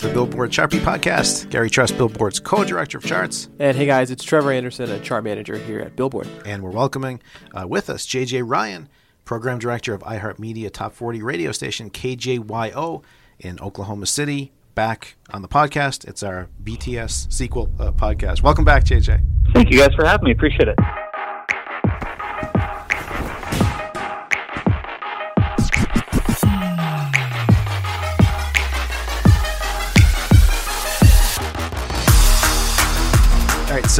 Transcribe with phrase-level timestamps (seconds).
[0.00, 1.50] To the Billboard Chart Podcast.
[1.50, 5.56] Gary Trust, Billboard's co-director of charts, And hey guys, it's Trevor Anderson, a chart manager
[5.56, 6.26] here at Billboard.
[6.46, 7.20] and we're welcoming
[7.54, 8.88] uh, with us JJ Ryan,
[9.26, 13.02] program director of iHeartMedia Top 40 radio station KJYO
[13.38, 14.52] in Oklahoma City.
[14.74, 18.42] Back on the podcast, it's our BTS sequel uh, podcast.
[18.42, 19.22] Welcome back, JJ.
[19.52, 20.32] Thank you guys for having me.
[20.32, 20.76] Appreciate it.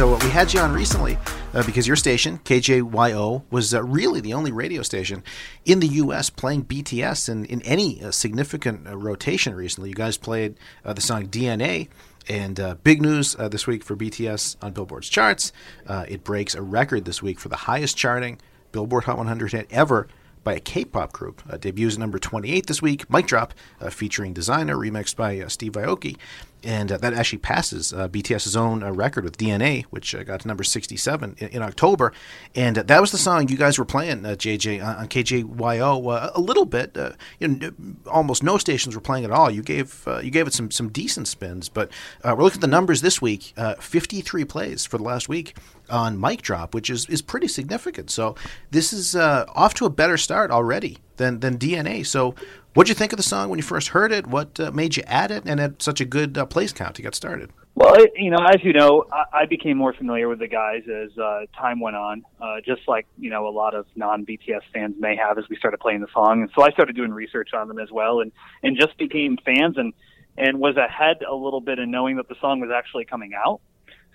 [0.01, 1.15] So we had you on recently
[1.53, 5.23] uh, because your station, KJYO, was uh, really the only radio station
[5.63, 6.31] in the U.S.
[6.31, 9.89] playing BTS in, in any uh, significant uh, rotation recently.
[9.89, 11.87] You guys played uh, the song DNA.
[12.27, 15.53] And uh, big news uh, this week for BTS on Billboard's charts.
[15.85, 18.39] Uh, it breaks a record this week for the highest charting
[18.71, 20.07] Billboard Hot 100 hit ever
[20.43, 21.43] by a K-pop group.
[21.47, 23.53] Uh, debuts at number 28 this week, Mic Drop,
[23.91, 26.17] featuring Desiigner, remixed by Steve Aoki.
[26.63, 30.41] And uh, that actually passes uh, BTS's own uh, record with DNA, which uh, got
[30.41, 32.13] to number 67 in, in October.
[32.55, 36.13] And uh, that was the song you guys were playing, uh, JJ, on, on KJYO
[36.13, 36.95] uh, a little bit.
[36.95, 37.71] Uh, you know,
[38.05, 39.49] almost no stations were playing at all.
[39.49, 41.91] You gave uh, you gave it some some decent spins, but
[42.23, 43.53] uh, we're looking at the numbers this week.
[43.57, 45.55] Uh, 53 plays for the last week
[45.89, 48.09] on Mic Drop, which is is pretty significant.
[48.09, 48.35] So
[48.71, 52.05] this is uh, off to a better start already than than DNA.
[52.05, 52.35] So
[52.73, 54.27] what'd you think of the song when you first heard it?
[54.27, 57.01] What uh, made you add it and at such a good uh, plays count to
[57.01, 57.51] get started?
[57.73, 60.83] Well, it, you know, as you know, I, I became more familiar with the guys
[60.87, 64.95] as uh, time went on, uh, just like you know a lot of non-BTS fans
[64.99, 67.67] may have as we started playing the song, and so I started doing research on
[67.67, 68.31] them as well, and
[68.61, 69.93] and just became fans and
[70.37, 73.61] and was ahead a little bit in knowing that the song was actually coming out.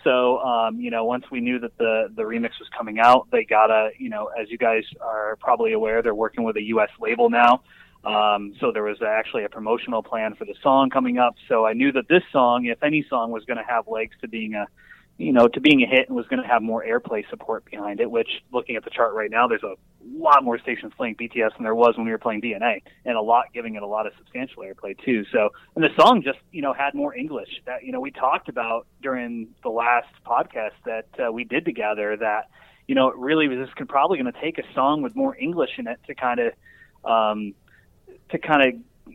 [0.05, 3.45] So, um, you know, once we knew that the the remix was coming out, they
[3.45, 6.91] got a, you know, as you guys are probably aware, they're working with a U.S.
[7.01, 7.63] label now.
[8.07, 11.35] Um, so there was actually a promotional plan for the song coming up.
[11.49, 14.29] So I knew that this song, if any song, was going to have legs to
[14.29, 14.67] being a,
[15.19, 17.99] you know, to being a hit and was going to have more airplay support behind
[17.99, 18.09] it.
[18.09, 19.75] Which, looking at the chart right now, there's a
[20.05, 23.21] lot more stations playing BTS than there was when we were playing DNA, and a
[23.21, 25.25] lot giving it a lot of substantial airplay too.
[25.33, 27.49] So, and the song just, you know, had more English.
[27.65, 32.17] That you know, we talked about during the last podcast that uh, we did together.
[32.17, 32.51] That
[32.87, 35.71] you know, it really was just probably going to take a song with more English
[35.79, 36.53] in it to kind of.
[37.05, 37.55] Um,
[38.31, 39.15] to kind of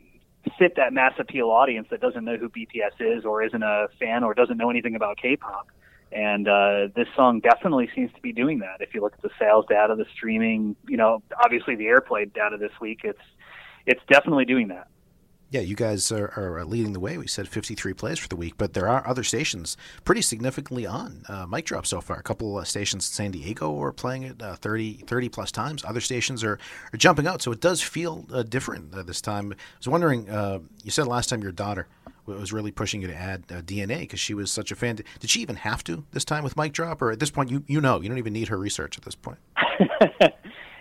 [0.57, 4.23] fit that mass appeal audience that doesn't know who BTS is or isn't a fan
[4.23, 5.67] or doesn't know anything about K-pop.
[6.11, 8.81] And uh, this song definitely seems to be doing that.
[8.81, 12.57] If you look at the sales data, the streaming, you know, obviously the airplay data
[12.57, 13.21] this week, it's
[13.85, 14.87] it's definitely doing that.
[15.51, 17.17] Yeah, you guys are, are leading the way.
[17.17, 19.75] We said 53 plays for the week, but there are other stations
[20.05, 22.17] pretty significantly on uh, Mic Drop so far.
[22.17, 25.83] A couple of stations in San Diego are playing it uh, 30, 30 plus times.
[25.83, 26.57] Other stations are,
[26.93, 29.51] are jumping out, so it does feel uh, different uh, this time.
[29.51, 31.85] I was wondering, uh, you said last time your daughter
[32.25, 34.95] was really pushing you to add uh, DNA because she was such a fan.
[34.95, 37.61] Did she even have to this time with Mic Drop, or at this point, you,
[37.67, 39.39] you know, you don't even need her research at this point?
[40.21, 40.31] it,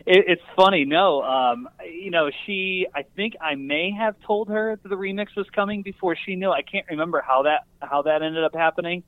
[0.06, 0.84] it's funny.
[0.84, 1.68] No, um,
[2.00, 2.86] you know, she.
[2.94, 6.50] I think I may have told her that the remix was coming before she knew.
[6.50, 9.02] I can't remember how that how that ended up happening.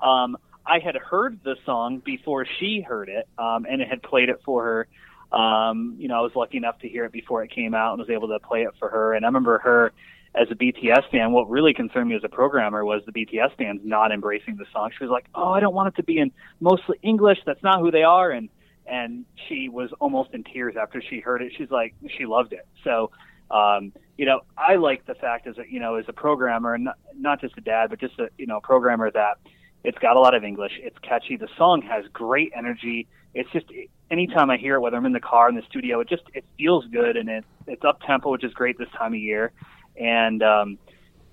[0.00, 0.36] Um,
[0.66, 4.40] I had heard the song before she heard it, um, and it had played it
[4.44, 5.36] for her.
[5.36, 8.00] Um, you know, I was lucky enough to hear it before it came out and
[8.00, 9.14] was able to play it for her.
[9.14, 9.92] And I remember her
[10.34, 13.80] as a BTS fan, what really concerned me as a programmer was the BTS fans
[13.82, 14.90] not embracing the song.
[14.96, 17.38] She was like, "Oh, I don't want it to be in mostly English.
[17.44, 18.48] That's not who they are." And
[18.88, 21.52] and she was almost in tears after she heard it.
[21.56, 22.66] She's like, she loved it.
[22.84, 23.10] So,
[23.50, 26.84] um, you know, I like the fact as a you know as a programmer, and
[26.84, 29.38] not, not just a dad, but just a you know programmer that
[29.84, 30.72] it's got a lot of English.
[30.82, 31.36] It's catchy.
[31.36, 33.06] The song has great energy.
[33.34, 33.66] It's just
[34.10, 36.44] anytime I hear it, whether I'm in the car in the studio, it just it
[36.56, 39.52] feels good and it it's up tempo, which is great this time of year
[39.98, 40.78] and um,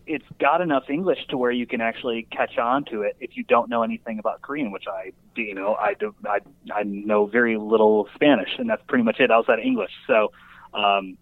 [0.07, 3.44] it's got enough English to where you can actually catch on to it if you
[3.44, 6.40] don't know anything about Korean, which I, you know, I do, I,
[6.74, 9.92] I know very little Spanish, and that's pretty much it outside of English.
[10.07, 10.31] So,
[10.74, 11.18] um,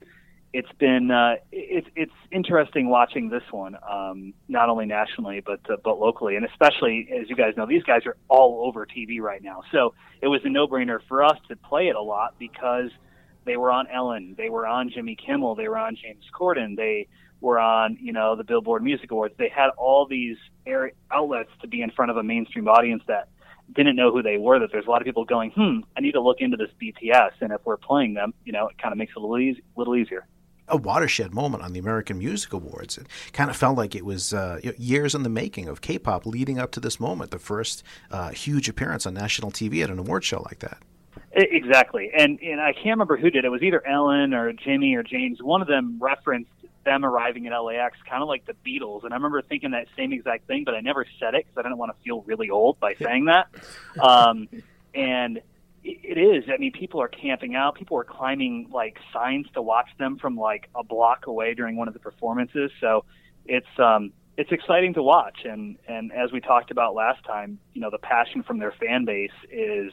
[0.53, 5.77] it's been uh, it's it's interesting watching this one, um, not only nationally but uh,
[5.83, 9.41] but locally, and especially as you guys know, these guys are all over TV right
[9.41, 9.63] now.
[9.71, 12.91] So it was a no-brainer for us to play it a lot because
[13.45, 17.07] they were on Ellen, they were on Jimmy Kimmel, they were on James Corden, they
[17.44, 19.36] were on, you know, the Billboard Music Awards.
[19.38, 23.28] They had all these air outlets to be in front of a mainstream audience that
[23.75, 24.60] didn't know who they were.
[24.60, 27.34] That there's a lot of people going, hmm, I need to look into this BTS,
[27.42, 29.62] and if we're playing them, you know, it kind of makes it a little, easy,
[29.75, 30.25] little easier
[30.69, 32.98] a watershed moment on the American Music Awards.
[32.98, 36.57] It kind of felt like it was uh, years in the making of K-pop leading
[36.57, 40.24] up to this moment, the first uh, huge appearance on national TV at an award
[40.24, 40.78] show like that.
[41.34, 43.46] Exactly, and and I can't remember who did it.
[43.46, 45.42] It was either Ellen or Jimmy or James.
[45.42, 46.51] One of them referenced
[46.83, 49.03] them arriving at LAX, kind of like the Beatles.
[49.03, 51.62] And I remember thinking that same exact thing, but I never said it because I
[51.63, 53.47] didn't want to feel really old by saying that.
[54.00, 54.47] Um,
[54.95, 55.39] and
[55.83, 56.45] it is.
[56.51, 57.75] I mean, people are camping out.
[57.75, 61.88] People are climbing like signs to watch them from like a block away during one
[61.88, 62.71] of the performances.
[62.80, 63.06] So
[63.45, 65.39] it's um, it's exciting to watch.
[65.45, 69.06] And and as we talked about last time, you know, the passion from their fan
[69.06, 69.91] base is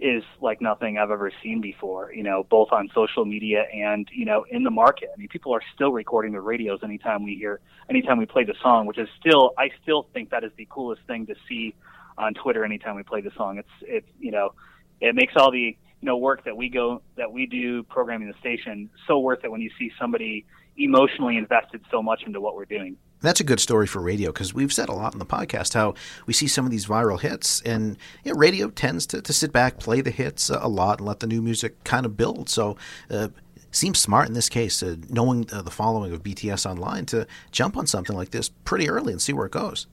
[0.00, 4.24] is like nothing I've ever seen before, you know, both on social media and, you
[4.24, 5.10] know, in the market.
[5.14, 8.54] I mean, people are still recording their radios anytime we hear, anytime we play the
[8.62, 11.74] song, which is still, I still think that is the coolest thing to see
[12.16, 13.58] on Twitter anytime we play the song.
[13.58, 14.54] It's, it's, you know,
[15.00, 18.38] it makes all the, you know, work that we go, that we do programming the
[18.40, 20.46] station so worth it when you see somebody
[20.78, 22.96] emotionally invested so much into what we're doing.
[23.22, 25.94] That's a good story for radio because we've said a lot in the podcast how
[26.26, 29.52] we see some of these viral hits, and you know, radio tends to, to sit
[29.52, 32.48] back, play the hits a lot, and let the new music kind of build.
[32.48, 32.76] So,
[33.10, 33.28] uh,
[33.72, 37.76] seems smart in this case, uh, knowing uh, the following of BTS online, to jump
[37.76, 39.86] on something like this pretty early and see where it goes.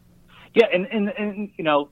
[0.54, 1.90] Yeah, and and, and you know,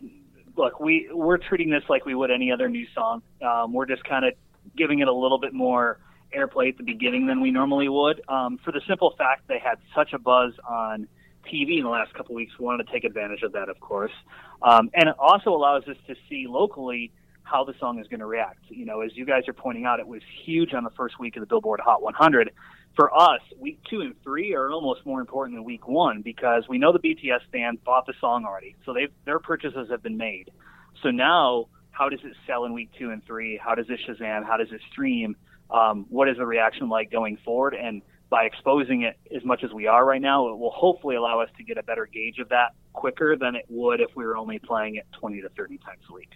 [0.55, 3.21] look, we we're treating this like we would any other new song.
[3.41, 4.33] Um, we're just kind of
[4.77, 5.99] giving it a little bit more
[6.35, 9.77] airplay at the beginning than we normally would, um, for the simple fact they had
[9.93, 11.07] such a buzz on
[11.45, 12.53] TV in the last couple of weeks.
[12.59, 14.11] We wanted to take advantage of that, of course,
[14.61, 17.11] um, and it also allows us to see locally
[17.43, 18.59] how the song is going to react.
[18.69, 21.35] You know, as you guys are pointing out, it was huge on the first week
[21.35, 22.51] of the Billboard Hot 100.
[22.95, 26.77] For us, week two and three are almost more important than week one because we
[26.77, 30.49] know the BTS fans bought the song already, so they their purchases have been made.
[31.03, 33.59] So now, how does it sell in week two and three?
[33.61, 34.45] How does it Shazam?
[34.45, 35.35] How does it stream?
[35.69, 37.73] Um, what is the reaction like going forward?
[37.73, 41.39] And by exposing it as much as we are right now, it will hopefully allow
[41.39, 44.37] us to get a better gauge of that quicker than it would if we were
[44.37, 46.31] only playing it 20 to 30 times a week.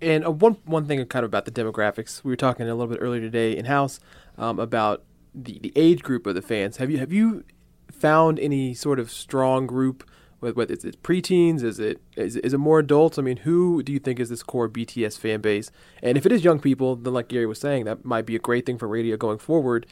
[0.00, 2.92] And uh, one one thing kind of about the demographics, we were talking a little
[2.92, 4.00] bit earlier today in house
[4.36, 5.02] um, about
[5.34, 6.76] the, the age group of the fans.
[6.76, 7.44] Have you have you
[7.90, 10.08] found any sort of strong group?
[10.40, 13.18] Whether it's, preteens, is it is, is it more adults?
[13.18, 15.70] I mean, who do you think is this core BTS fan base?
[16.02, 18.38] And if it is young people, then like Gary was saying, that might be a
[18.38, 19.86] great thing for radio going forward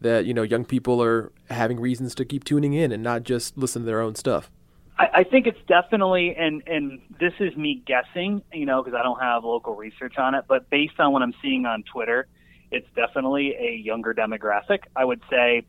[0.00, 3.56] that you know young people are having reasons to keep tuning in and not just
[3.56, 4.50] listen to their own stuff.
[4.98, 9.02] I, I think it's definitely, and and this is me guessing, you know, because I
[9.02, 12.26] don't have local research on it, but based on what I'm seeing on Twitter,
[12.70, 14.80] it's definitely a younger demographic.
[14.94, 15.64] I would say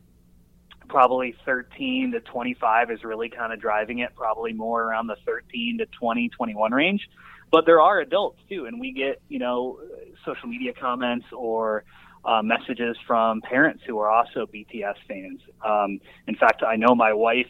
[0.88, 5.78] probably 13 to 25 is really kind of driving it, probably more around the 13
[5.78, 7.08] to 20, 21 range.
[7.50, 9.78] But there are adults too, and we get, you know,
[10.24, 11.84] social media comments or
[12.24, 15.40] uh, messages from parents who are also BTS fans.
[15.64, 17.46] Um, in fact, I know my wife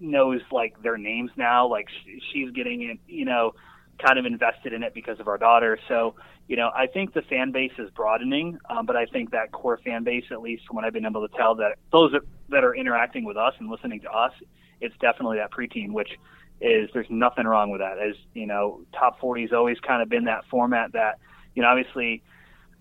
[0.00, 1.68] knows like their names now.
[1.68, 1.88] Like
[2.32, 3.54] she's getting it, you know,
[4.04, 5.78] kind of invested in it because of our daughter.
[5.88, 6.14] So,
[6.48, 9.80] you know, I think the fan base is broadening, um, but I think that core
[9.84, 12.12] fan base, at least from what I've been able to tell, that those
[12.50, 14.32] that, are interacting with us and listening to us,
[14.80, 16.10] it's definitely that preteen, which
[16.60, 17.98] is there's nothing wrong with that.
[17.98, 21.18] As you know, top 40 has always kind of been that format that,
[21.54, 22.22] you know, obviously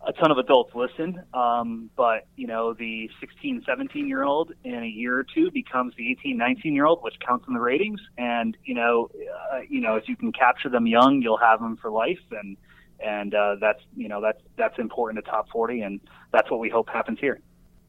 [0.06, 4.84] a ton of adults listen, um, but you know the 16, 17 year old in
[4.84, 8.00] a year or two becomes the 18, 19 year old, which counts in the ratings.
[8.18, 9.10] And you know,
[9.52, 12.56] uh, you know, if you can capture them young, you'll have them for life, and
[13.00, 16.00] and uh, that's you know that's that's important to top 40, and
[16.32, 17.40] that's what we hope happens here.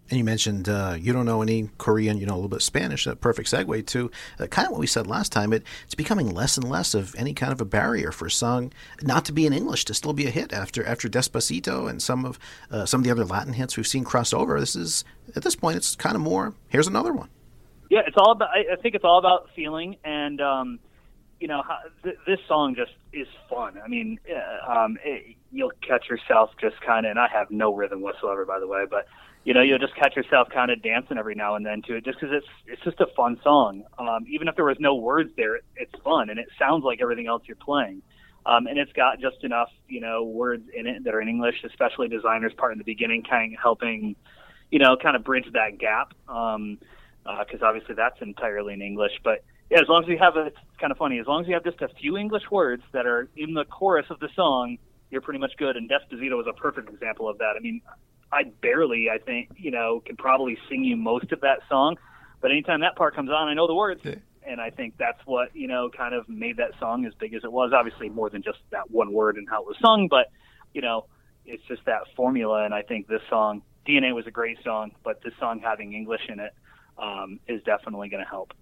[0.08, 2.62] And you mentioned uh, you don't know any Korean, you know a little bit of
[2.62, 3.06] Spanish.
[3.06, 5.52] A perfect segue to uh, kind of what we said last time.
[5.52, 8.72] It, it's becoming less and less of any kind of a barrier for a song
[9.02, 12.24] not to be in English to still be a hit after after Despacito and some
[12.24, 12.38] of
[12.70, 14.60] uh, some of the other Latin hits we've seen cross over.
[14.60, 16.54] This is at this point it's kind of more.
[16.68, 17.28] Here's another one.
[17.90, 18.50] Yeah, it's all about.
[18.50, 20.78] I, think it's all about feeling, and um,
[21.40, 23.80] you know, how, th- this song just is fun.
[23.82, 27.74] I mean, uh, um, it, you'll catch yourself just kind of, and I have no
[27.74, 29.06] rhythm whatsoever, by the way, but
[29.46, 32.04] you know, you'll just catch yourself kind of dancing every now and then to it,
[32.04, 33.84] just because it's it's just a fun song.
[33.96, 37.28] Um, even if there was no words there, it's fun and it sounds like everything
[37.28, 38.02] else you're playing.
[38.44, 41.62] Um, and it's got just enough, you know, words in it that are in English,
[41.64, 44.16] especially Desiigner's part in the beginning, kind of helping,
[44.72, 46.12] you know, kind of bridge that gap.
[46.28, 46.78] Um,
[47.22, 49.12] because uh, obviously that's entirely in English.
[49.22, 51.20] But yeah, as long as you have a, it's kind of funny.
[51.20, 54.06] As long as you have just a few English words that are in the chorus
[54.10, 54.78] of the song,
[55.10, 55.76] you're pretty much good.
[55.76, 57.54] And Despacito is a perfect example of that.
[57.56, 57.80] I mean,
[58.32, 61.96] I barely, I think, you know, can probably sing you most of that song,
[62.40, 64.00] but anytime that part comes on, I know the words.
[64.04, 64.16] Yeah.
[64.46, 67.42] And I think that's what, you know, kind of made that song as big as
[67.42, 67.72] it was.
[67.72, 70.30] Obviously, more than just that one word and how it was sung, but,
[70.72, 71.06] you know,
[71.44, 72.64] it's just that formula.
[72.64, 76.22] And I think this song, DNA was a great song, but this song having English
[76.28, 76.54] in it
[76.98, 78.52] um, is definitely going to help.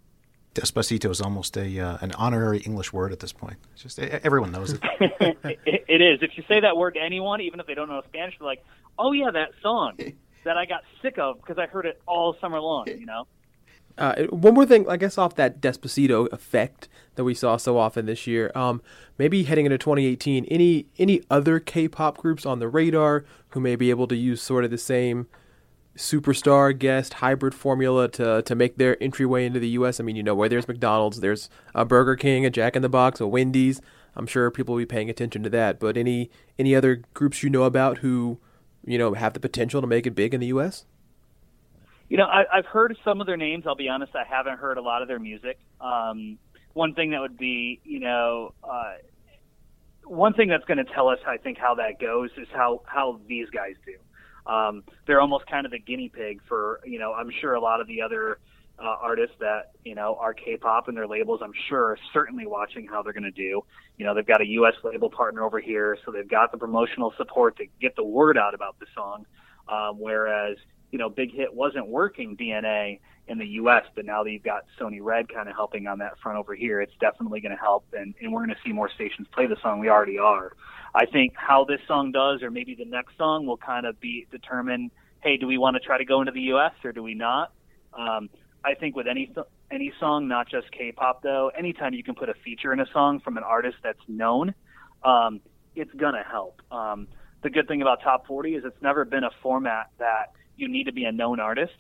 [0.55, 3.57] Despacito is almost a uh, an honorary English word at this point.
[3.73, 4.81] It's just everyone knows it.
[5.01, 5.85] it.
[5.89, 6.21] It is.
[6.23, 8.65] If you say that word to anyone, even if they don't know Spanish, they're like,
[8.99, 9.97] "Oh yeah, that song
[10.45, 13.27] that I got sick of because I heard it all summer long." You know.
[13.97, 18.07] Uh, one more thing, I guess, off that Despacito effect that we saw so often
[18.07, 18.51] this year.
[18.55, 18.83] Um,
[19.19, 23.91] maybe heading into 2018, any any other K-pop groups on the radar who may be
[23.91, 25.29] able to use sort of the same
[25.97, 30.01] superstar guest hybrid formula to to make their entryway into the U.S.
[30.01, 32.89] I mean, you know, where there's McDonald's, there's a Burger King, a Jack in the
[32.89, 33.81] Box, a Wendy's.
[34.17, 35.79] I'm sure people will be paying attention to that.
[35.79, 38.41] But any any other groups you know about who
[38.85, 40.85] you know have the potential to make it big in the U.S.
[42.09, 43.65] You know, I, I've heard some of their names.
[43.67, 45.59] I'll be honest, I haven't heard a lot of their music.
[45.81, 46.39] Um,
[46.75, 48.95] one thing that would be, you know, uh,
[50.05, 53.21] one thing that's going to tell us, I think, how that goes is how how
[53.27, 53.95] these guys do
[54.47, 57.81] um, they're almost kind of the guinea pig for you know I'm sure a lot
[57.81, 58.39] of the other
[58.79, 62.87] uh, artists that you know are K-pop and their labels I'm sure are certainly watching
[62.87, 63.63] how they're going to do.
[63.97, 64.75] You know they've got a U.S.
[64.83, 68.55] label partner over here, so they've got the promotional support to get the word out
[68.55, 69.27] about the song.
[69.69, 70.57] Um, whereas
[70.91, 74.65] you know Big Hit wasn't working DNA in the U.S., but now that you've got
[74.79, 77.87] Sony Red kind of helping on that front over here, it's definitely going to help,
[77.95, 79.81] and, and we're going to see more stations play the song.
[79.81, 80.53] We already are.
[80.95, 84.27] I think how this song does, or maybe the next song, will kind of be
[84.31, 84.91] determine.
[85.21, 86.73] Hey, do we want to try to go into the U.S.
[86.85, 87.53] or do we not?
[87.95, 88.29] Um,
[88.65, 89.33] I think with any
[89.71, 93.21] any song, not just K-pop though, anytime you can put a feature in a song
[93.21, 94.55] from an artist that's known,
[95.03, 95.41] um,
[95.75, 96.63] it's gonna help.
[96.73, 97.09] Um,
[97.43, 100.85] the good thing about Top 40 is it's never been a format that you need
[100.85, 101.75] to be a known artist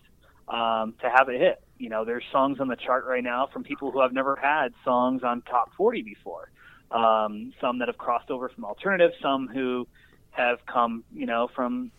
[0.48, 1.62] um, to have a hit.
[1.78, 4.74] You know, there's songs on the chart right now from people who have never had
[4.84, 6.50] songs on Top 40 before
[6.90, 9.86] um, some that have crossed over from alternative, some who
[10.30, 11.90] have come, you know, from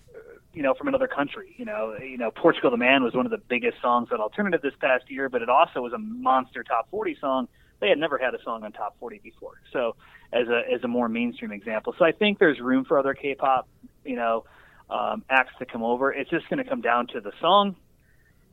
[0.55, 1.53] you know from another country.
[1.57, 4.61] You know, you know, Portugal the Man was one of the biggest songs on alternative
[4.61, 7.47] this past year, but it also was a monster top 40 song.
[7.81, 9.61] They had never had a song on top 40 before.
[9.73, 9.95] So,
[10.31, 13.67] as a as a more mainstream example, so I think there's room for other K-pop,
[14.05, 14.45] you know,
[14.89, 16.11] um, acts to come over.
[16.11, 17.75] It's just going to come down to the song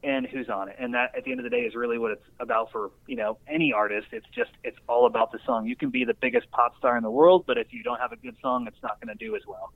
[0.04, 0.76] and who's on it.
[0.78, 3.16] And that at the end of the day is really what it's about for, you
[3.16, 4.08] know, any artist.
[4.12, 5.66] It's just it's all about the song.
[5.66, 8.12] You can be the biggest pop star in the world, but if you don't have
[8.12, 9.72] a good song, it's not going to do as well.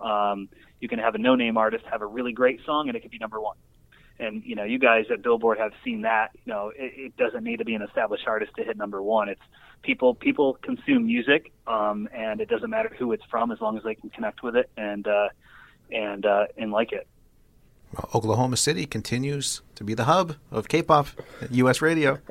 [0.00, 0.48] Um,
[0.80, 3.18] you can have a no-name artist have a really great song and it could be
[3.18, 3.56] number one.
[4.20, 6.30] And you know, you guys at Billboard have seen that.
[6.44, 9.28] You know, it, it doesn't need to be an established artist to hit number one.
[9.28, 9.40] It's
[9.82, 13.84] people people consume music, um, and it doesn't matter who it's from as long as
[13.84, 15.28] they can connect with it and uh,
[15.92, 17.06] and uh, and like it.
[17.92, 21.08] Well, Oklahoma City continues to be the hub of K-pop,
[21.50, 21.80] U.S.
[21.80, 22.18] radio.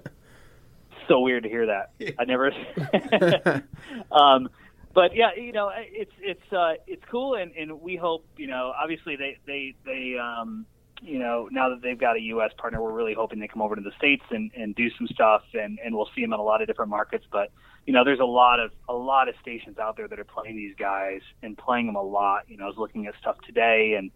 [1.08, 1.92] So weird to hear that.
[2.20, 2.52] I never.
[4.12, 4.50] um,
[4.98, 8.74] but yeah, you know, it's it's uh, it's cool, and, and we hope, you know,
[8.82, 10.66] obviously they they they um,
[11.04, 12.50] you know now that they've got a U.S.
[12.58, 15.44] partner, we're really hoping they come over to the states and, and do some stuff,
[15.54, 17.26] and and we'll see them in a lot of different markets.
[17.32, 17.52] But
[17.86, 20.56] you know, there's a lot of a lot of stations out there that are playing
[20.56, 22.46] these guys and playing them a lot.
[22.48, 24.10] You know, I was looking at stuff today and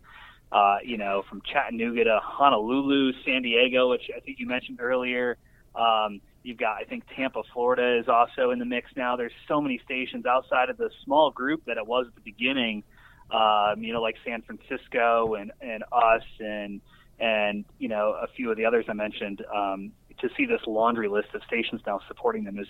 [0.52, 5.38] uh, you know, from Chattanooga to Honolulu, San Diego, which I think you mentioned earlier.
[5.76, 9.16] Um, you've got, I think, Tampa, Florida is also in the mix now.
[9.16, 12.84] There's so many stations outside of the small group that it was at the beginning.
[13.30, 16.82] Um, you know, like San Francisco and and us and
[17.20, 19.44] and you know a few of the others I mentioned.
[19.54, 22.68] Um, to see this laundry list of stations now supporting them is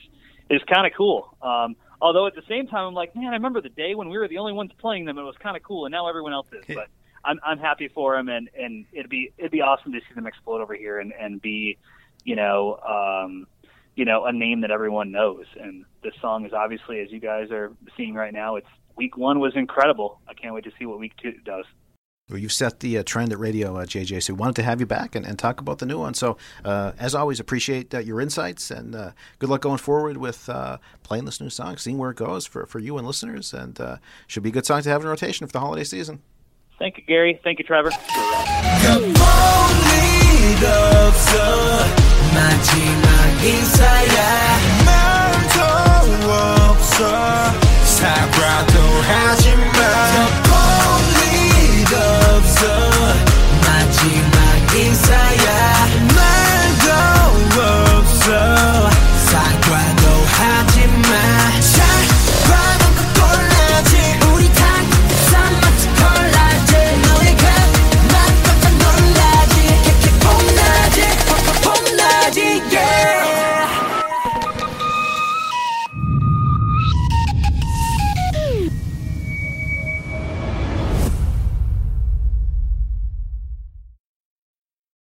[0.49, 1.35] is kind of cool.
[1.41, 4.17] Um, although at the same time, I'm like, man, I remember the day when we
[4.17, 5.17] were the only ones playing them.
[5.17, 6.63] It was kind of cool, and now everyone else is.
[6.67, 6.87] But
[7.23, 10.27] I'm I'm happy for them, and and it'd be it'd be awesome to see them
[10.27, 11.77] explode over here and and be,
[12.23, 13.47] you know, um,
[13.95, 15.45] you know, a name that everyone knows.
[15.59, 19.39] And this song is obviously, as you guys are seeing right now, it's week one
[19.39, 20.21] was incredible.
[20.27, 21.65] I can't wait to see what week two does.
[22.29, 24.23] Well, you've set the uh, trend at radio, uh, JJ.
[24.23, 26.13] So we wanted to have you back and, and talk about the new one.
[26.13, 30.47] So, uh, as always, appreciate uh, your insights and uh, good luck going forward with
[30.47, 33.53] uh, playing this new song, seeing where it goes for, for you and listeners.
[33.53, 33.77] And
[34.27, 36.21] should be a good song to have in rotation for the holiday season.
[36.79, 37.39] Thank you, Gary.
[37.43, 37.91] Thank you, Trevor.
[43.43, 44.59] 인사야.
[44.85, 45.59] 말도
[46.69, 47.51] 없어.
[47.85, 50.50] 사과도 하지마